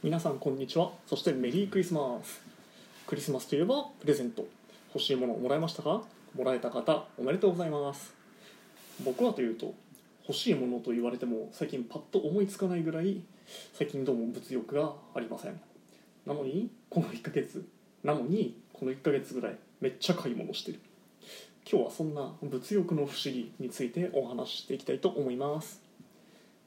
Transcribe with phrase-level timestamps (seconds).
[0.00, 0.92] 皆さんこんにちは。
[1.08, 2.40] そしてメリークリスマス。
[3.04, 4.46] クリスマスといえばプレゼント。
[4.94, 6.02] 欲しいものをもらいましたか？
[6.36, 8.14] もらえた方おめでとうございます。
[9.04, 9.74] 僕はというと
[10.28, 13.20] 欲しいものと言われても最近パッと思いつかないぐらい
[13.72, 15.60] 最近どうも物欲がありません。
[16.24, 17.66] なのにこの1ヶ月
[18.04, 20.78] なのにこの1ヶ月ぐらいめっちゃ買い物してる。
[21.68, 25.82] 今日はそんな物欲の不思議についてお話ししていきたいと思います。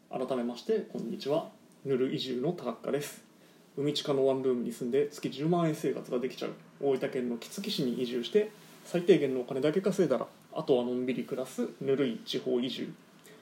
[0.10, 1.61] 改めましてこんにちは。
[1.84, 3.24] ぬる移住の高塚です。
[3.76, 6.52] 海地下のワンルームに住んで月10万円生活ができちゃう。
[6.80, 8.52] 大分県の杵築市に移住して
[8.86, 12.94] 最低限のお金だけ稼いだらあとはのんびり暮らすぬるい地方移住。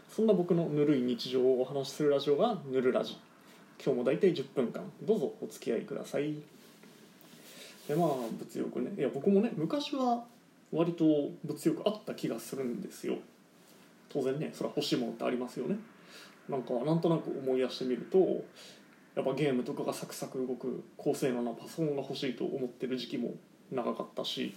[0.10, 3.18] そんな僕のぬるい日常をお話しするラジオがぬるラジ。
[3.84, 4.90] 今日も大体10分間。
[5.02, 6.34] どうぞお付き合いください。
[7.90, 8.94] でまあ物欲ね。
[8.98, 10.24] いや僕もね昔は
[10.72, 11.04] 割と
[11.44, 13.18] 物欲あった気がするんですよ。
[14.08, 15.76] 当然ねそれは欲しいものってありますよね。
[16.50, 18.18] なんかなんとなく思い出してみると
[19.16, 23.36] やっぱゲームとかがサクサク動く高性能なパソコンが欲しいと思ってる時期も
[23.72, 24.56] 長かったし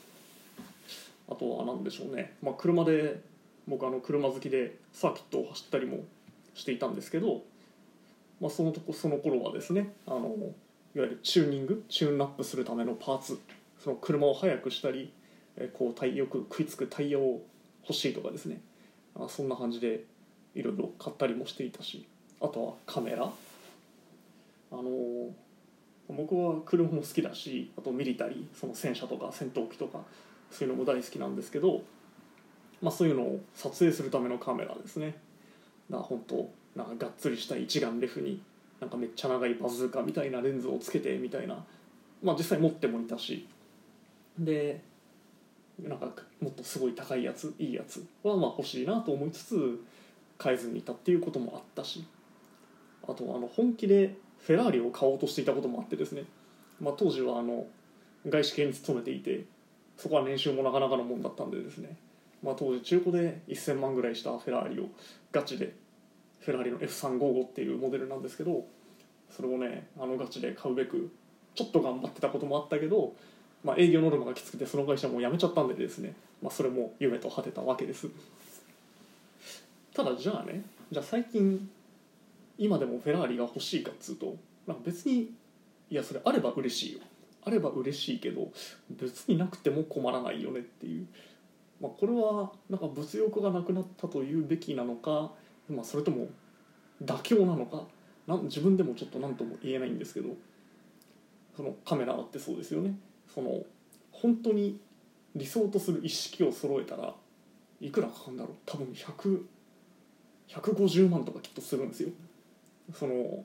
[1.29, 3.21] あとは何でしょうね、まあ、車で
[3.69, 6.05] 僕あの車好きでサーキットを走ったりも
[6.55, 7.43] していたんですけど、
[8.41, 10.35] まあ、そのとこその頃はですねあの
[10.95, 13.39] いわゆるチューニングチューンアップするためのパーツ
[13.83, 15.13] その車を速くしたり
[15.75, 17.41] こうタイよく食いつくタイヤを
[17.83, 18.61] 欲しいとかですね。
[19.29, 20.05] そんな感じで
[20.55, 22.07] いろいろ買ったりもしていたし
[22.41, 23.25] あとはカメラ。
[23.25, 25.31] あの
[26.09, 30.01] 僕は車も好きだしあとミリタリーその戦車とか戦闘機とか
[30.51, 31.83] そういうのも大好きなんですけど、
[32.81, 35.15] まあ、そういうのを撮影するためのカメラですね。
[35.91, 38.43] だから本当なんかがっつりした一眼レフに
[38.81, 41.65] なんかめっちゃ長いバズーカみたいなレンズをつけてみたいな、
[42.23, 43.47] まあ、実際持ってもいたし。
[44.39, 44.81] で
[45.81, 46.07] なんか
[46.41, 49.81] もっとすごい高いやついいやつはまあ欲しいなと思いつつ
[50.43, 52.05] 買えずにいたっていうこともあったし
[53.05, 56.25] あとあの本気でフェラーリを買おうとしていたこともあってですね、
[56.81, 57.67] まあ、当時はあの
[58.29, 59.45] 外資系に勤めていて
[59.97, 61.97] そこは年収もなかなかのもんだったんでですね、
[62.43, 64.87] まあ、当時中古で1000万ぐらいしたフェラーリを
[65.31, 65.75] ガチで
[66.41, 68.65] フェラーリの F355 っていうモデルなんですけど
[69.31, 71.13] それをねあのガチで買うべく
[71.55, 73.15] ちょっと頑張ってたこともあったけど、
[73.63, 78.09] まあ、営業ノルマがきつくてその会社も辞めちゃったんでですね、まあ、それも夢と果てたわけです。
[79.95, 81.69] ただじゃあねじゃあ最近
[82.59, 84.37] 今でもフェラーリが欲しいかっつうと
[84.67, 85.31] なんか別に
[85.91, 87.01] いやそれあれば嬉しいよ。
[87.45, 88.53] あれば嬉しいけど
[88.89, 91.07] 別になくても困らないよねっていう、
[91.81, 95.33] まあ、これはなんか物欲がなくなったというべきなのか、
[95.69, 96.29] まあ、それとも
[97.05, 97.83] 妥協なのか
[98.29, 100.29] なん自分でもちょっと何とも言えないんですけど
[101.57, 102.95] そのカメラってそうですよね。
[103.35, 103.65] その
[104.13, 104.79] 本当に
[105.35, 107.13] 理想とする一式を揃えたら
[107.81, 108.55] いくらかかるんだろう。
[108.65, 109.43] 多分100
[110.49, 112.11] 150万とかきっとするんですよ。
[112.95, 113.45] その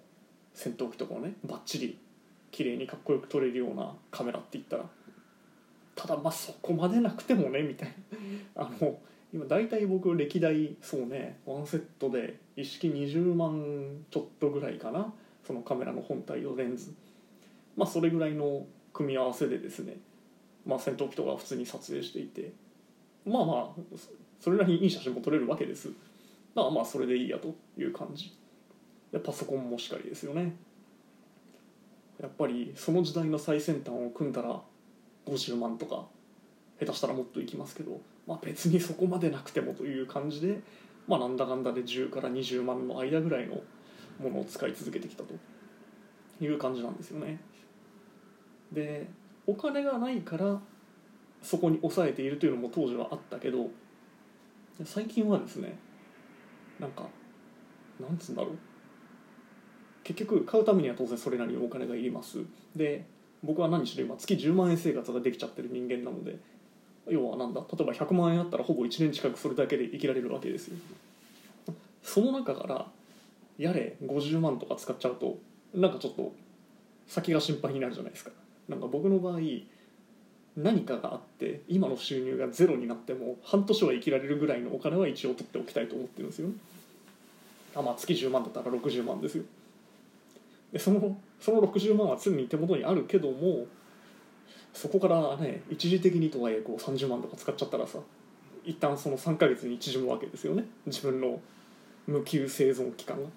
[0.53, 1.97] 戦闘機とかをねバッチリ
[2.51, 4.85] 綺麗にかっこよく撮れるようなカメラって言ったら。
[5.95, 7.93] ただまあそこまでなくてもねみたい
[8.55, 8.63] な。
[8.63, 8.99] あの
[9.33, 15.13] 今大体僕歴代そうねワンセットで一式20万ちょっとぐらいかな
[15.45, 16.93] そのカメラの本体とレンズ。
[17.75, 19.97] まあそれぐらいの組み合わせでですね
[20.65, 22.51] まあ戦闘機とか普通に撮影していて。
[23.25, 23.97] まあまあ
[24.39, 25.89] それなりにいい写真も撮れるわけです
[26.57, 28.35] まあまあそれでいいやという感じ。
[29.11, 30.55] でパソコンもしかりですよね。
[32.19, 34.59] やっぱりその時代の最先端を組んだら
[35.27, 36.05] 50万とか
[36.79, 40.61] 下手したらもっといきますけど、まあ、別にそこまでなくてもという感じで、
[41.07, 43.61] まあ、なんだかんだで10から20万の間ぐらいの
[44.19, 45.35] ものを使い続けてきたと。
[46.39, 47.39] いう感じなんですよね。
[48.71, 49.07] で
[49.45, 50.59] お金がないから
[51.41, 53.69] そこに抑えているというのも当時はあったけど
[54.83, 55.77] 最近はですね
[56.79, 57.07] なんか
[57.99, 58.57] なんつうんだろう。
[60.03, 62.39] 結局買うためには当然それなりにお金がいります。
[62.75, 63.05] で
[63.43, 66.37] 僕は何しろ今月10万円生活ができちゃってる人間なので
[67.07, 70.77] 要はなんだ例えば100万円あったらほぼ1年近くそれだけで生きられるわけですよ。
[72.03, 72.87] その中から
[73.57, 75.37] やれ50万とか使っちゃうと
[75.73, 76.33] なんかちょっと
[77.07, 78.31] 先が心配になるじゃないですか。
[78.69, 79.39] なんか僕の場合
[80.57, 86.49] 何かがあって今の収入がゼロになっても半年は生きられるぐらいのお金は一応取っておきたいと思ってるんですよ
[87.75, 89.43] あまあ月10万だったら60万ですよ。
[90.73, 93.67] でそのその60万は常に手元にあるけども
[94.73, 97.99] そこからね一時的にとはいえこう30万とか使っちゃったらさ
[98.65, 100.65] 一旦その3ヶ月に縮むわけですよね。
[100.87, 101.39] 自分の
[102.07, 103.29] 無給生存期間が。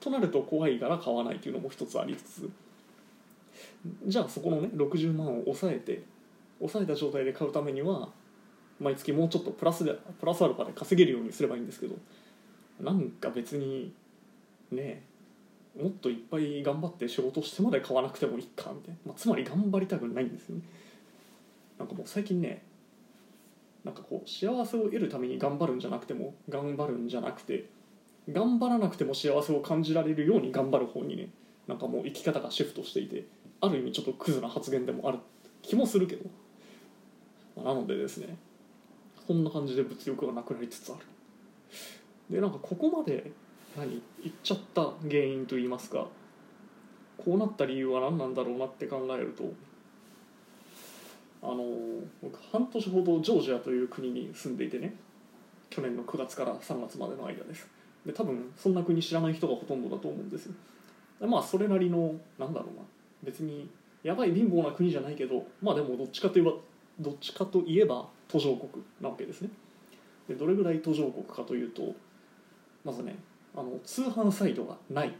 [0.00, 2.50] となると怖いから買わないというのも一つありつつ。
[4.06, 6.02] じゃあそこのね60万を抑えて
[6.60, 8.08] 抑えた状態で買うためには
[8.80, 11.96] 毎月もうちょっとプラスでプラスアルファで稼げるようにすればいいんですけど
[12.80, 13.92] なんか別に
[14.70, 15.02] ね
[15.80, 20.62] もっといっぱい頑張って仕事してまで買わなくてもいいかみたいな、まあ、つまり頑張りたくないんですよね。
[21.78, 22.62] なんかもう最近ね
[23.84, 27.66] なんかこう幸せを得るために頑張るんじゃなくても頑張るんじゃなくて
[28.30, 31.28] 頑張らなくても幸せを感じられるように頑張る方にね
[31.68, 33.24] なんかもう生き方がシフトしていて
[33.60, 35.18] ある意味ちょっとクズな発言でもある
[35.62, 36.24] 気もするけど、
[37.56, 38.36] なのでですね
[39.26, 41.00] こんな感じで物欲がなくなりつつある。
[42.30, 43.30] でなんかここまで
[43.76, 46.06] 何言っちゃった原因といいますか
[47.18, 49.52] こうなった理由は何なんだろうなって考えると
[51.42, 51.64] あの
[52.22, 54.94] 僕半年ほどジョージアという国に住んでいてね
[55.70, 57.68] 去年の9月から3月までの間です。
[58.04, 60.54] で多分そんな国知らない人がほとんどだと思うんですよ。
[61.20, 62.82] でまあそれなりのなんだろうな
[63.22, 63.68] 別に
[64.02, 66.52] やばい貧乏な国じゃないけどまあでもどっちかといえば
[66.98, 69.50] どっちかといえば途上国なわけですね。
[70.28, 71.94] でどれぐらい途上国かというと
[72.84, 73.16] まずね
[73.54, 75.14] あの通販サイトがない。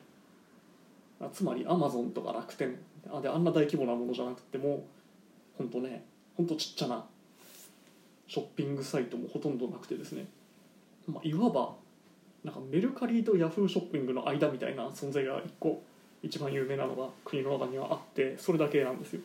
[1.32, 2.76] つまりアマゾンとか楽天。
[3.12, 4.84] あであんな大規模なものじゃなくても
[5.56, 6.04] 本当ね
[6.36, 7.04] 本当ちっちゃな
[8.28, 10.26] ショッピングサイトもほとんどなくてですね、
[11.06, 11.74] まあ、いわば
[12.44, 15.82] なんかメルカリとヤフーショッピングの間みたいな存在が一個
[16.22, 19.20] 一番有名なのが国の中にはあってそれだけなんですよ、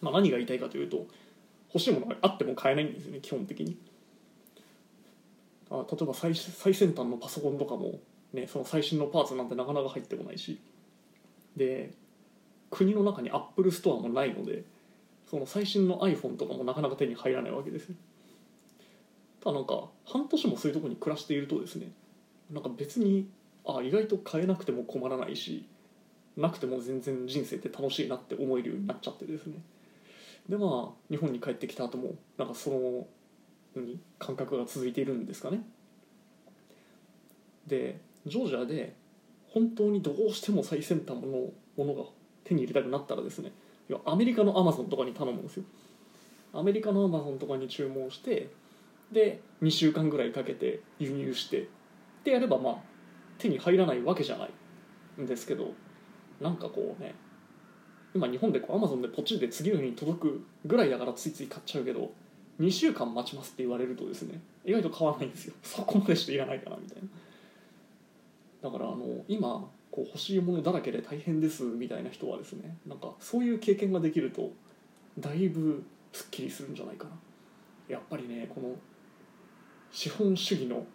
[0.00, 1.06] まあ、何が言いたいかというと
[1.74, 3.76] 欲しいものがあっても買えないんですよね基本的に。
[5.70, 7.98] あ例えば最最先端のパソコンとかも、
[8.32, 10.60] ね、その最新のパーツなんてなかなか入ってこないし。
[11.56, 11.92] で
[12.70, 14.64] 国の中に Apple Store もないので
[15.30, 17.94] その最新の iPhone とかもなかなか手に入らないわけですよ。
[19.40, 21.92] ただなんか半年もそういうとこに暮らしているとですね
[22.50, 23.28] なんか別に
[23.66, 25.66] あ意外と買えなくても困らないし
[26.36, 29.54] なくても全然人生って楽しいなって思えるようになっちゃってですね。
[30.48, 33.06] でまあ日本に帰ってきた後もなんかその
[33.74, 35.62] 何感覚が続いているんですかね。
[37.66, 38.94] でジョージアで
[39.48, 42.04] 本当にどうしても最先端のものが
[42.44, 43.52] 手に入れたくなったらですね
[44.04, 45.64] アメリカのアマゾンとかに頼むんですよ。
[46.52, 48.50] アメリカのアマゾンとかに注文して
[49.10, 51.68] で2週間ぐらいかけて輸入して
[52.22, 52.76] でやればまあ
[53.38, 55.72] 手に入らないわけじゃないんですけど
[56.40, 57.14] なんかこうね
[58.14, 62.12] 今日本でこうアマゾンでポチで次の日に届くぐらいだからついつい買っちゃうけど
[62.60, 65.54] 2週間待ちますって言われるとですね意外と買わないんですよ。
[65.62, 67.08] そこまでしていらないかなみたいな。
[68.62, 74.52] だからあの今こう欲しいものだらけで大変ですみたいな人はですねなんかそういう経験ができると
[75.18, 75.82] だいぶ
[76.12, 77.10] すっきりするんじゃないかな。
[77.88, 78.76] やっぱりねこの
[79.90, 80.86] 資本主義の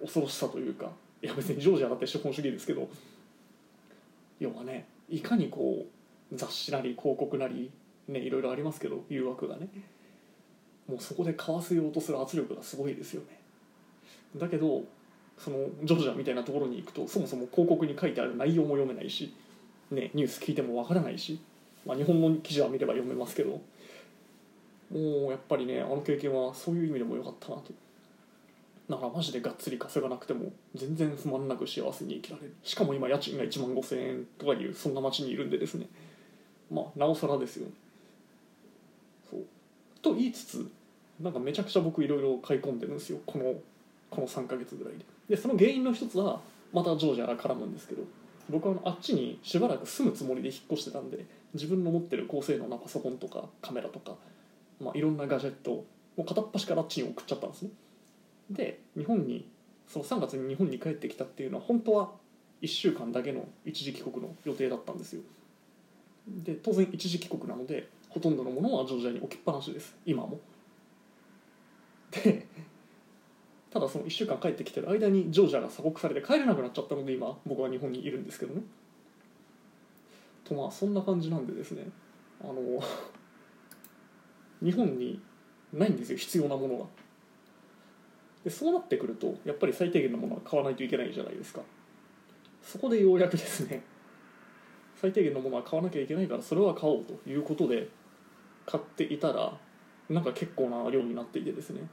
[0.00, 0.90] 恐ろしさというか
[1.22, 2.88] いや別にジョージアだって資本主義ですけど
[4.40, 5.99] 要はねいかにこう
[6.32, 7.70] 雑誌なり広告なり
[8.08, 9.68] ねいろいろありますけど誘惑がね。
[10.88, 13.38] もうそこで買わせようとする圧力がすごいですよね。
[14.36, 14.82] だけど
[15.38, 19.34] そのジョージアみたいなところに行くとそもそも広告に書いてある内容も読めないし、
[19.90, 21.40] ね、ニュース聞いてもわからないし、
[21.86, 23.60] まあ、日本の記事は見れば読めますけど
[24.92, 27.72] もうやっぱりねあの経験はそういう意味でも良かったなと。
[28.90, 32.54] だからマジでがっつり稼がなくても全然不満なく幸せに生きられる。
[32.64, 35.86] しかも今家賃が1万5000円とかいうそんな町にいるんでですね。
[36.70, 37.72] まあなおさらですよね。
[39.30, 39.40] そう。
[40.02, 40.70] と言いつつ
[41.20, 43.18] なんかめちゃくちゃ僕いろいろ買い込んでるんですよ。
[43.26, 43.54] この
[44.10, 45.04] この3ヶ月ぐらいで。
[45.30, 46.40] でその原因の一つは
[46.72, 48.02] またジョージアが絡むんですけど
[48.48, 51.24] 僕はあっちにしばらく住むつもりで引っ越してたんで
[51.54, 54.16] 自分の持ってる高性能なパソコンとかカメラとか、
[54.80, 55.84] まあ、いろんなガジェット
[56.16, 57.70] を片っ端からあっちに送っちゃったんですね。
[58.50, 59.48] で日本に
[59.86, 62.10] その3月に日本に帰ってきたっていうのは本当は
[62.62, 65.22] 1週間だけの一時帰国の予定だったんですよ。
[66.44, 69.96] で当然一時帰国なのでほとんどのものはジョージアに置きっぱなしです。
[70.06, 70.40] 今も。
[72.10, 72.46] で
[73.70, 78.62] ただその1週間帰ってきてる間にジョージアが鎖国されて帰れなくなっちゃったので今僕は日本にいるんですけどね。
[80.44, 81.84] とまあそんな感じなんでですね。
[82.42, 82.54] あの
[84.62, 85.20] 日本に
[85.72, 86.86] ないんですよ必要なものが。
[88.44, 91.60] でそうなってくるとやっぱり最低限のものは買わないといけないじゃないですか。
[92.62, 93.82] そこでようやくですね
[95.00, 97.88] 最低限のものは買わなきゃいけないからそれは買おうということで
[98.66, 99.52] 買っていたら
[100.10, 101.88] なんか結構な量になっていてですね。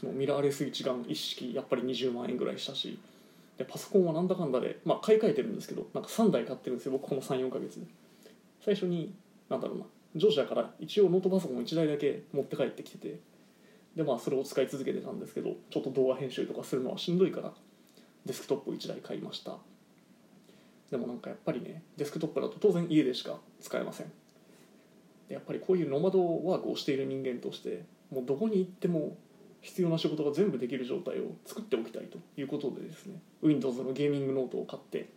[0.00, 2.98] そのミラーレス一眼一式やっぱり20万円ぐらいしたし
[3.58, 6.92] でパソコンはなんだかんだで、まあ、買い替えてるんですけどなんか3台買ってるんですよ。
[6.92, 7.86] 僕この34ヶ月で。
[8.64, 9.12] 最初に
[9.50, 9.84] なんだろうな
[10.16, 13.20] ジョージアから一応ノートパソコン1台だけ持って帰ってきてて
[13.94, 17.52] でまあそれを使い続けてたんですけどちょっと動画編集とかするのはしんどいから
[18.24, 19.58] デスクトップ1台買いました。
[20.90, 24.12] でもなんかやっぱりねデスクトップだと当然家でしか使えません。
[25.28, 29.16] やっぱりこういうノマドワークをしている人間としてもうどこに行っても
[29.60, 35.08] 必要な仕事が全部できる状態を作っておきたいということでですね Windows のゲーミングノートを買って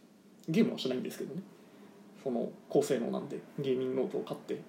[0.47, 1.41] ゲームはしないんですけどね。
[2.23, 4.61] その高性能なんでゲーミングノートを買って。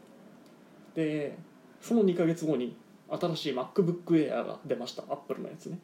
[0.95, 1.37] で
[1.81, 2.77] その2ヶ月後に
[3.11, 5.03] 新しい MacBook Air が出ました。
[5.03, 5.79] Apple のやつね。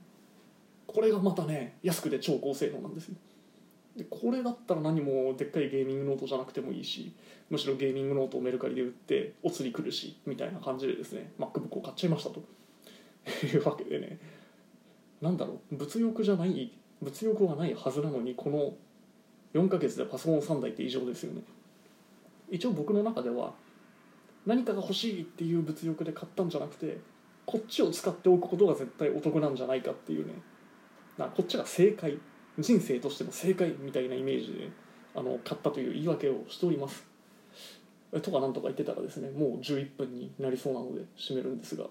[0.87, 3.17] これがまたね安くて超高性能なんですよ。
[3.97, 7.13] でこれだったら何もでっかいゲーミングノートじゃなくてもいいし
[7.51, 12.43] むしろゲーミングノートをメルカリで売ってお釣り来るしみたいな感じでですね MacBook を買っちゃいましたと。
[13.47, 14.19] いうわけでね
[15.21, 18.75] なんだろう物欲じゃない物欲はないはずなのにこの
[19.55, 21.43] 4ヶ月でパソコン3台って異常ですよね。
[22.51, 23.53] 一応僕の中では
[24.47, 26.99] 何かが欲しいっていう物欲で買ったんじゃなくて
[27.47, 30.35] こっちを使っておくことが絶対お得なんじゃないかっていうね。
[31.19, 32.19] なこっちが正解。
[32.59, 34.69] 人生としての正解みたいなイメージで
[35.15, 37.07] あの買ったという言い訳をしております。
[38.23, 41.85] とかなんとか言ってたらですねもう11分になりそうなので締めるんですが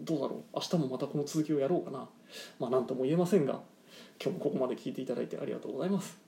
[0.00, 0.42] どうだろう？
[0.54, 2.08] 明日もまたこの続きをやろうかな。
[2.58, 3.60] まあ何とも言えませんが
[4.22, 6.18] 今日もここまで聞いていただいてありがとうございます。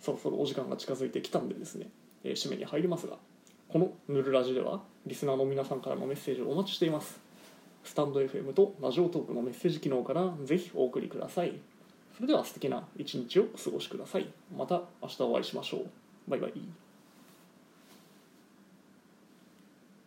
[0.00, 1.88] そろそろお時間が近づいてきたんでですね、
[2.24, 3.16] えー締めに入りますが
[3.68, 7.20] この「ぬるラジ」ではリスナーの皆さんからのメッセージをお待ちしています。
[7.84, 11.60] スタンド FM とラジオトークのメッセージ機能からぜひお送りください。
[12.18, 14.26] それでは素敵な一日をお過ごしください。
[14.52, 15.86] また明日お会いしましょう。
[16.28, 16.87] バイバイ。